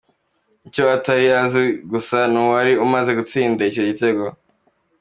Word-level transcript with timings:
Icyo 0.67 0.83
atari 0.97 1.25
azi 1.43 1.63
gusa 1.91 2.17
ni 2.31 2.37
uwari 2.43 2.73
umaze 2.85 3.11
gutsinda 3.19 3.61
icyo 3.69 3.83
gitego. 3.89 4.23